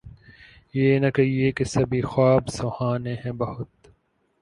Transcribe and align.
یہ 0.73 0.97
نہ 0.99 1.09
کہیے 1.15 1.51
کہ 1.51 1.63
سبھی 1.65 2.01
خواب 2.01 2.47
سہانے 2.49 3.13
ہیں 3.15 3.31
بہت 3.39 3.69